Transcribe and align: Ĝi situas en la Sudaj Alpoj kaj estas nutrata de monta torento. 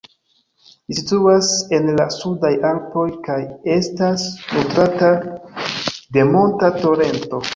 Ĝi 0.91 0.95
situas 0.99 1.49
en 1.77 1.91
la 1.99 2.07
Sudaj 2.15 2.51
Alpoj 2.69 3.05
kaj 3.29 3.37
estas 3.75 4.25
nutrata 4.55 5.13
de 6.17 6.27
monta 6.33 6.73
torento. 6.81 7.43